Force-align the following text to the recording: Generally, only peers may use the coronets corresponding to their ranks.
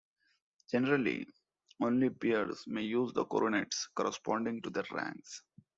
Generally, 0.71 1.27
only 1.79 2.09
peers 2.09 2.63
may 2.65 2.81
use 2.81 3.13
the 3.13 3.23
coronets 3.23 3.87
corresponding 3.95 4.59
to 4.63 4.71
their 4.71 4.85
ranks. 4.89 5.43